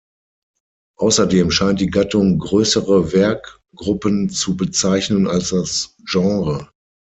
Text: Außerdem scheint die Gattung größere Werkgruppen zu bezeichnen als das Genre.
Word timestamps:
Außerdem 0.97 1.51
scheint 1.51 1.79
die 1.79 1.91
Gattung 1.91 2.39
größere 2.39 3.13
Werkgruppen 3.13 4.31
zu 4.31 4.57
bezeichnen 4.57 5.27
als 5.27 5.49
das 5.49 5.95
Genre. 6.09 6.71